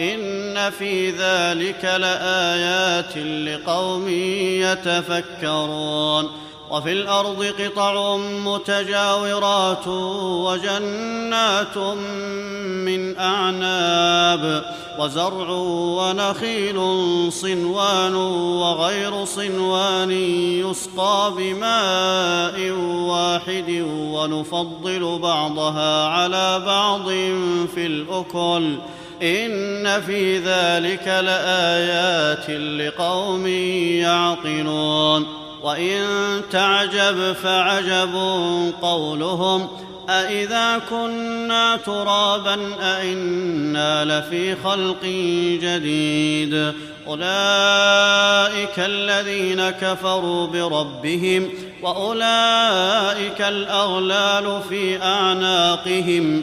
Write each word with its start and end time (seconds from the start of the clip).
إن 0.00 0.70
في 0.70 1.10
ذلك 1.10 1.84
لآيات 1.84 3.16
لقوم 3.18 4.08
يتفكرون. 4.62 6.46
وفي 6.70 6.92
الأرض 6.92 7.44
قطع 7.44 8.16
متجاورات 8.16 9.86
وجنات 10.46 11.78
من 12.86 13.18
أعناب 13.18 14.74
وزرع 14.98 15.50
ونخيل 15.98 16.78
صنوان 17.32 18.14
وغير 18.14 19.24
صنوان 19.24 20.10
يسقى 20.70 21.32
بماء 21.36 22.70
واحد 23.10 23.84
ونفضل 23.90 25.18
بعضها 25.18 26.08
على 26.08 26.62
بعض 26.66 27.08
في 27.74 27.86
الأكل. 27.86 28.78
إن 29.22 30.00
في 30.00 30.38
ذلك 30.38 31.08
لآيات 31.08 32.50
لقوم 32.50 33.46
يعقلون. 33.46 35.26
وإن 35.62 36.02
تعجب 36.50 37.32
فعجب 37.32 38.14
قولهم 38.82 39.68
أإذا 40.08 40.80
كنا 40.90 41.76
ترابا 41.76 42.58
أإنا 42.80 44.04
لفي 44.04 44.56
خلق 44.64 45.02
جديد. 45.62 46.72
أولئك 47.06 48.78
الذين 48.78 49.70
كفروا 49.70 50.46
بربهم 50.46 51.48
وأولئك 51.82 53.40
الأغلال 53.40 54.60
في 54.68 55.02
أعناقهم. 55.02 56.42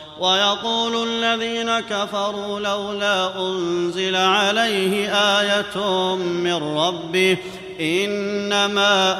ويقول 0.21 1.07
الذين 1.07 1.79
كفروا 1.79 2.59
لولا 2.59 3.39
أنزل 3.39 4.15
عليه 4.15 5.13
آية 5.13 6.15
من 6.15 6.77
ربه 6.77 7.37
إنما 7.79 9.17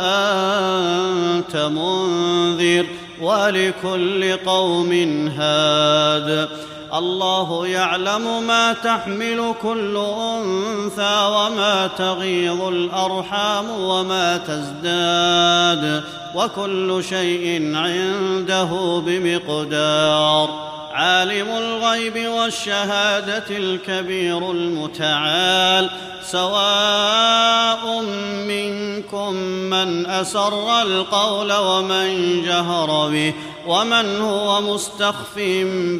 أنت 1.36 1.56
منذر 1.56 2.86
ولكل 3.22 4.38
قوم 4.46 4.92
هاد. 5.38 6.50
الله 6.94 7.68
يعلم 7.68 8.48
ما 8.48 8.74
تحمل 8.74 9.54
كل 9.62 9.98
أنثى 9.98 11.26
وما 11.26 11.90
تغيض 11.98 12.62
الأرحام 12.62 13.70
وما 13.70 14.38
تزداد 14.38 16.04
وكل 16.36 17.04
شيء 17.10 17.76
عنده 17.76 19.02
بمقدار. 19.06 20.71
عالم 21.02 21.50
الغيب 21.50 22.28
والشهادة 22.28 23.44
الكبير 23.50 24.52
المتعال. 24.52 25.90
سواء 26.24 28.02
منكم 28.48 29.34
من 29.74 30.06
أسر 30.06 30.82
القول 30.82 31.54
ومن 31.54 32.42
جهر 32.46 33.10
به 33.10 33.34
ومن 33.68 34.22
هو 34.22 34.62
مستخف 34.62 35.36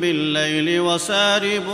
بالليل 0.02 0.80
وسارب 0.80 1.68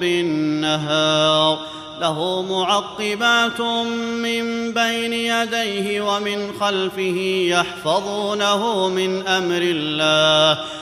بالنهار. 0.00 1.58
له 2.00 2.42
معقبات 2.42 3.60
من 4.24 4.72
بين 4.72 5.12
يديه 5.12 6.00
ومن 6.00 6.52
خلفه 6.60 7.18
يحفظونه 7.48 8.88
من 8.88 9.26
أمر 9.26 9.62
الله. 9.62 10.81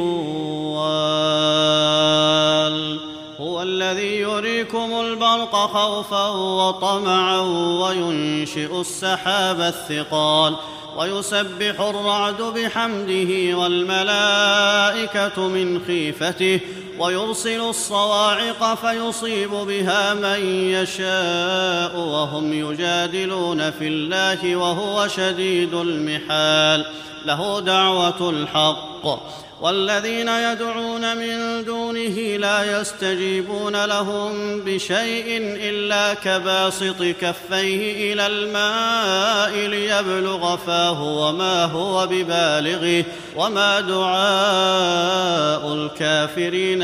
البرق 5.35 5.55
خوفا 5.55 6.27
وطمعا 6.29 7.39
وينشئ 7.81 8.81
السحاب 8.81 9.61
الثقال 9.61 10.55
ويسبح 10.97 11.81
الرعد 11.81 12.41
بحمده 12.41 13.57
والملائكة 13.57 15.47
من 15.47 15.81
خيفته 15.87 16.59
ويرسل 16.99 17.61
الصواعق 17.61 18.75
فيصيب 18.75 19.49
بها 19.49 20.13
من 20.13 20.45
يشاء 20.49 21.97
وهم 21.97 22.53
يجادلون 22.53 23.71
في 23.71 23.87
الله 23.87 24.55
وهو 24.55 25.07
شديد 25.07 25.73
المحال. 25.73 26.85
له 27.25 27.59
دعوة 27.59 28.29
الحق. 28.29 29.21
والذين 29.61 30.27
يدعون 30.27 31.17
من 31.17 31.63
دونه 31.65 32.37
لا 32.37 32.81
يستجيبون 32.81 33.85
لهم 33.85 34.61
بشيء 34.61 35.25
إلا 35.39 36.13
كباسط 36.13 37.03
كفيه 37.03 38.13
إلى 38.13 38.27
الماء 38.27 39.67
ليبلغ 39.67 40.57
فاه 40.57 41.03
وما 41.03 41.65
هو 41.65 42.07
ببالغه. 42.07 43.05
وما 43.35 43.79
دعاء 43.79 45.73
الكافرين 45.73 46.83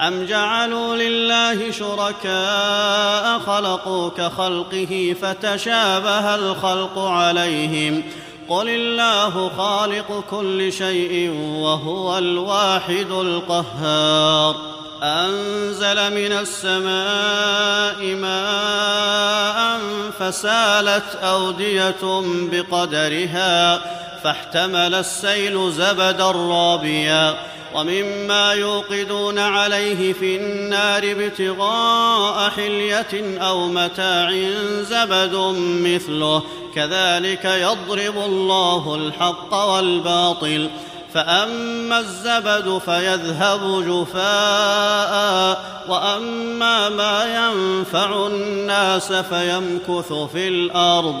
أم 0.00 0.24
جعلوا 0.24 0.96
لله 0.96 1.70
شركاء 1.70 3.38
خلقوا 3.38 4.08
كخلقه 4.08 5.16
فتشابه 5.22 6.34
الخلق 6.34 6.98
عليهم 6.98 8.02
قل 8.48 8.68
الله 8.68 9.50
خالق 9.56 10.24
كل 10.30 10.72
شيء 10.72 11.30
وهو 11.60 12.18
الواحد 12.18 13.10
القهار 13.10 14.56
أنزل 15.02 16.14
من 16.14 16.32
السماء 16.32 18.14
ماء 18.14 19.80
فسالت 20.18 21.16
أودية 21.22 22.22
بقدرها 22.52 23.80
فاحتمل 24.24 24.94
السيل 24.94 25.72
زبدا 25.72 26.30
رابيا 26.30 27.36
ومما 27.74 28.52
يوقدون 28.52 29.38
عليه 29.38 30.12
في 30.12 30.36
النار 30.36 31.02
ابتغاء 31.04 32.50
حلية 32.50 33.38
أو 33.38 33.68
متاع 33.68 34.50
زبد 34.82 35.34
مثله. 35.58 36.42
كذلك 36.74 37.44
يضرب 37.44 38.16
الله 38.16 38.94
الحق 38.94 39.54
والباطل. 39.54 40.70
فأما 41.14 41.98
الزبد 41.98 42.80
فيذهب 42.84 43.84
جفاء 43.88 45.64
وأما 45.88 46.88
ما 46.88 47.24
ينفع 47.24 48.26
الناس 48.26 49.12
فيمكث 49.12 50.12
في 50.12 50.48
الأرض. 50.48 51.20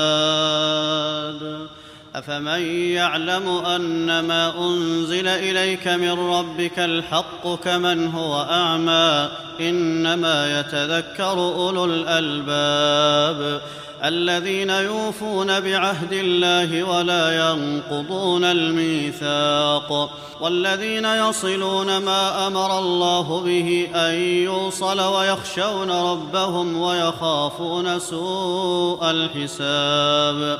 أفمن 2.15 2.61
يعلم 2.91 3.49
ان 3.65 4.19
ما 4.19 4.67
أنزل 4.67 5.27
إليك 5.27 5.87
من 5.87 6.11
ربك 6.11 6.79
الحق 6.79 7.63
كمن 7.63 8.07
هو 8.07 8.41
أعمى 8.41 9.29
إنما 9.59 10.59
يتذكر 10.59 11.33
أولو 11.33 11.85
الألباب 11.85 13.61
الذين 14.03 14.69
يوفون 14.69 15.59
بعهد 15.59 16.13
الله 16.13 16.83
ولا 16.83 17.49
ينقضون 17.49 18.43
الميثاق 18.43 20.09
والذين 20.41 21.05
يصلون 21.05 21.97
ما 21.97 22.47
أمر 22.47 22.79
الله 22.79 23.41
به 23.41 23.89
أن 23.95 24.13
يوصل 24.19 25.01
ويخشون 25.01 25.91
ربهم 25.91 26.77
ويخافون 26.81 27.99
سوء 27.99 29.11
الحساب 29.11 30.59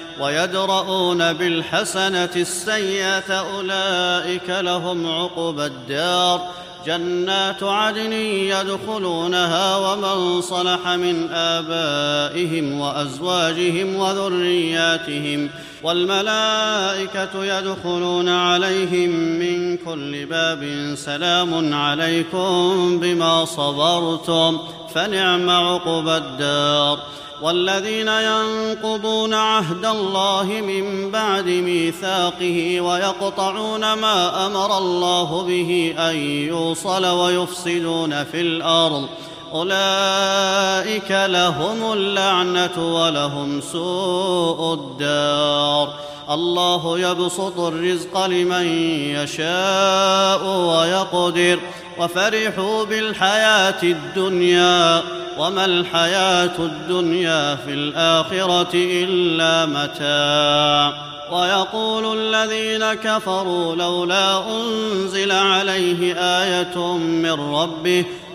ويدرؤون 0.21 1.33
بالحسنة 1.33 2.35
السيئة 2.35 3.33
أولئك 3.33 4.49
لهم 4.49 5.07
عقبى 5.07 5.65
الدار. 5.65 6.41
جنات 6.85 7.63
عدن 7.63 8.13
يدخلونها 8.13 9.77
ومن 9.77 10.41
صلح 10.41 10.87
من 10.87 11.29
آبائهم 11.33 12.79
وأزواجهم 12.79 13.95
وذرياتهم 13.95 15.49
والملائكة 15.83 17.45
يدخلون 17.45 18.29
عليهم 18.29 19.09
من 19.39 19.77
كل 19.77 20.25
باب 20.25 20.93
سلام 20.97 21.73
عليكم 21.73 22.99
بما 22.99 23.45
صبرتم 23.45 24.59
فنعم 24.95 25.49
عقبى 25.49 26.17
الدار. 26.17 26.99
والذين 27.41 28.07
ينقضون 28.07 29.33
عهد 29.33 29.85
الله 29.85 30.43
من 30.43 31.11
بعد 31.11 31.45
ميثاقه 31.45 32.81
ويقطعون 32.81 33.93
ما 33.93 34.45
أمر 34.47 34.77
الله 34.77 35.43
به 35.43 35.95
أن 35.97 36.15
يوصل 36.47 37.05
ويفسدون 37.05 38.23
في 38.23 38.41
الأرض. 38.41 39.09
أولئك 39.53 41.11
لهم 41.11 41.93
اللعنة 41.93 42.95
ولهم 42.95 43.61
سوء 43.61 44.73
الدار. 44.73 45.93
الله 46.29 46.99
يبسط 46.99 47.59
الرزق 47.59 48.25
لمن 48.25 48.67
يشاء 49.15 50.45
ويقدر. 50.47 51.59
وفرحوا 51.99 52.83
بالحياة 52.83 53.83
الدنيا. 53.83 55.01
وما 55.37 55.65
الحياة 55.65 56.57
الدنيا 56.59 57.55
في 57.55 57.73
الآخرة 57.73 58.69
إلا 58.73 59.65
متاع. 59.65 61.11
ويقول 61.31 62.17
الذين 62.19 62.93
كفروا 62.93 63.75
لولا 63.75 64.43
أنزل 64.49 65.31
عليه 65.31 66.15
آية 66.15 66.97
من 66.97 67.55
ربه 67.55 68.05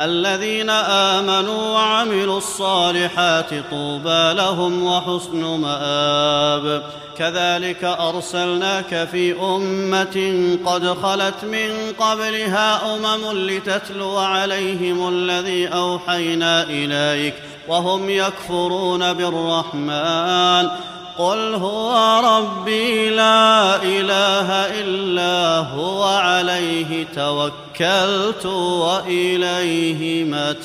الذين 0.00 0.70
آمنوا 0.70 1.72
وعملوا 1.72 2.38
الصالحات 2.38 3.50
طوبى 3.70 4.32
لهم 4.32 4.86
وحسن 4.86 5.44
مآب. 5.44 6.82
كذلك 7.18 7.84
أرسلناك 7.84 9.08
في 9.12 9.40
أمة 9.40 10.56
قد 10.66 10.86
خلت 11.02 11.44
من 11.44 11.92
قبلها 11.98 12.94
أمم 12.94 13.48
لتتلو 13.48 14.16
عليهم 14.16 15.08
الذي 15.08 15.68
أوحينا 15.68 16.62
إليك 16.62 17.34
وهم 17.68 18.10
يكفرون 18.10 19.12
بالرحمن. 19.12 20.68
قل 21.18 21.54
هو 21.54 22.20
ربي 22.24 23.10
لا 23.10 23.82
إله 23.82 24.50
إلا 24.80 25.58
هو 25.58 26.04
عليه 26.04 27.06
توكلت 27.14 28.46
وإليه 28.46 30.24
متاب. 30.24 30.64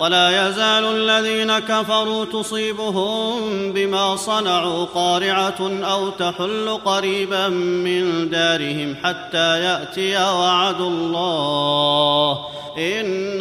ولا 0.00 0.48
يزال 0.48 0.84
الذين 0.84 1.58
كفروا 1.58 2.24
تصيبهم 2.24 3.72
بما 3.72 4.16
صنعوا 4.16 4.84
قارعة 4.84 5.60
أو 5.82 6.10
تحل 6.10 6.78
قريبا 6.84 7.48
من 7.48 8.30
دارهم 8.30 8.96
حتى 9.04 9.60
يأتي 9.60 10.16
وعد 10.16 10.80
الله. 10.80 12.38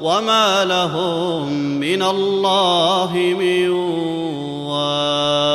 وما 0.00 0.64
لهم 0.64 1.52
من 1.80 2.02
الله 2.02 3.12
من 3.38 3.70
واق 4.68 5.54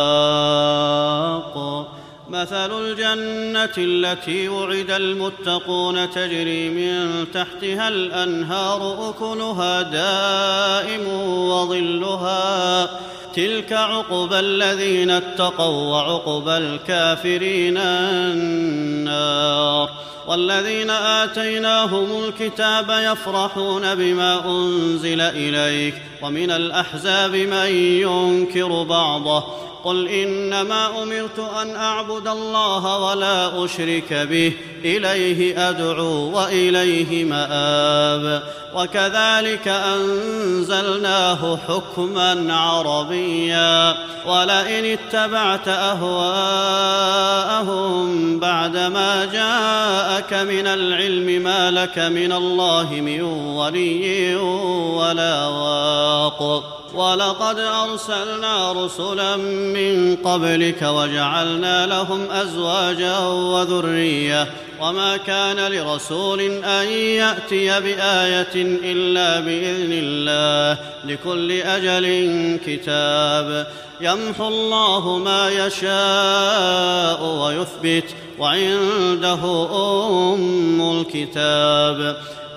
مثل 2.29 2.71
الجنه 2.81 3.73
التي 3.77 4.49
وعد 4.49 4.91
المتقون 4.91 6.09
تجري 6.09 6.69
من 6.69 7.25
تحتها 7.33 7.87
الانهار 7.87 9.09
اكلها 9.09 9.81
دائم 9.81 11.07
وظلها 11.49 12.89
تلك 13.39 13.73
عقبى 13.73 14.39
الذين 14.39 15.11
اتقوا 15.11 15.91
وعقبى 15.91 16.57
الكافرين 16.57 17.77
النار 19.07 19.89
والذين 20.27 20.89
آتيناهم 20.89 22.23
الكتاب 22.23 22.89
يفرحون 22.89 23.95
بما 23.95 24.45
أنزل 24.45 25.21
إليك 25.21 26.08
ومن 26.21 26.51
الأحزاب 26.51 27.35
من 27.35 27.67
ينكر 27.75 28.83
بعضه. 28.83 29.43
قل 29.83 30.07
إنما 30.07 31.03
أمرت 31.03 31.39
أن 31.61 31.75
أعبد 31.75 32.27
الله 32.27 32.97
ولا 32.97 33.65
أشرك 33.65 34.13
به. 34.13 34.53
إليه 34.85 35.69
أدعو 35.69 36.37
وإليه 36.37 37.25
مآب. 37.25 38.43
وكذلك 38.75 39.67
أنزلناه 39.67 41.57
حكما 41.67 42.53
عربيا. 42.53 43.95
ولئن 44.27 44.85
اتبعت 44.85 45.67
أهواءهم 45.67 46.79
بعدما 48.39 49.25
جاءك 49.25 50.33
من 50.33 50.67
العلم 50.67 51.43
ما 51.43 51.71
لك 51.71 51.99
من 51.99 52.31
الله 52.31 52.89
من 52.91 53.21
ولي 53.21 54.35
ولا 54.35 55.47
واق 56.09 56.63
ولقد 56.93 57.59
أرسلنا 57.59 58.71
رسلا 58.71 59.35
من 59.35 60.15
قبلك 60.15 60.81
وجعلنا 60.81 61.87
لهم 61.87 62.31
أزواجا 62.31 63.17
وذرية. 63.27 64.47
وما 64.81 65.17
كان 65.17 65.71
لرسول 65.71 66.41
أن 66.63 66.87
يأتي 66.87 67.79
بآية 67.79 68.55
إلا 68.83 69.39
بإذن 69.39 69.89
الله 69.91 70.79
لكل 71.05 71.51
أجل 71.51 72.05
كتاب. 72.65 73.67
يمحو 74.01 74.47
الله 74.47 75.17
ما 75.17 75.49
يشاء 75.49 77.23
ويثبت. 77.23 78.15
وعنده 78.39 79.67
أم 80.33 81.01
الكتاب. 81.01 82.17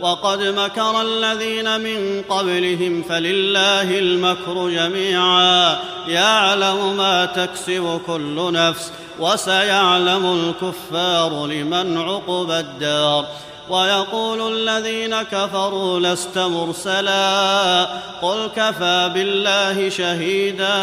وقد 0.00 0.42
مكر 0.42 1.02
الذين 1.02 1.80
من 1.80 2.22
قبلهم 2.28 3.02
فلله 3.02 3.98
المكر 3.98 4.68
جميعا. 4.68 5.76
يعلم 6.08 6.96
ما 6.96 7.26
تكسب 7.26 8.00
كل 8.06 8.52
نفس 8.52 8.92
وسيعلم 9.20 10.54
الكفار 10.62 11.46
لمن 11.46 11.98
عقب 11.98 12.50
الدار. 12.50 13.26
ويقول 13.70 14.54
الذين 14.54 15.22
كفروا 15.22 16.00
لست 16.00 16.38
مرسلا. 16.38 17.84
قل 18.22 18.50
كفى 18.56 19.10
بالله 19.14 19.88
شهيدا 19.88 20.76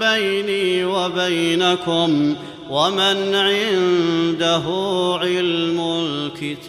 بيني 0.00 0.84
وبينكم. 0.84 2.36
ومن 2.70 3.34
عنده 3.34 4.62
علم 5.20 5.80
الكتاب 6.04 6.64